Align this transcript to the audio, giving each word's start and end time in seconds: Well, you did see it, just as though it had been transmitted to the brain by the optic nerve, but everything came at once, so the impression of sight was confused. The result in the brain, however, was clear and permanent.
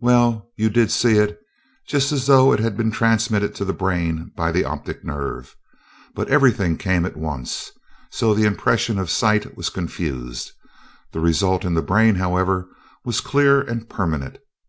Well, 0.00 0.50
you 0.56 0.70
did 0.70 0.90
see 0.90 1.18
it, 1.18 1.38
just 1.86 2.10
as 2.10 2.26
though 2.26 2.52
it 2.52 2.58
had 2.58 2.76
been 2.76 2.90
transmitted 2.90 3.54
to 3.54 3.64
the 3.64 3.72
brain 3.72 4.32
by 4.34 4.50
the 4.50 4.64
optic 4.64 5.04
nerve, 5.04 5.54
but 6.16 6.26
everything 6.28 6.76
came 6.76 7.06
at 7.06 7.16
once, 7.16 7.70
so 8.10 8.34
the 8.34 8.42
impression 8.44 8.98
of 8.98 9.08
sight 9.08 9.56
was 9.56 9.70
confused. 9.70 10.50
The 11.12 11.20
result 11.20 11.64
in 11.64 11.74
the 11.74 11.80
brain, 11.82 12.16
however, 12.16 12.66
was 13.04 13.20
clear 13.20 13.60
and 13.60 13.88
permanent. 13.88 14.38